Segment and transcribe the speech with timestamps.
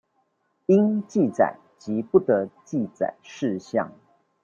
[0.65, 3.91] 應記載及不得記載事項